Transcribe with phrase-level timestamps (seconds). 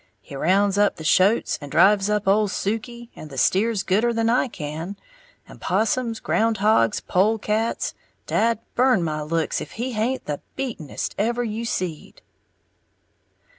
[0.19, 4.31] He rounds up the shoats and drives up Ole Suke and the steers gooder than
[4.31, 4.97] I can;
[5.47, 6.19] and possums!
[6.19, 7.01] groundhogs!
[7.07, 7.93] polecats!
[8.25, 12.23] dad burn my looks if he haint the beatenest ever you seed!"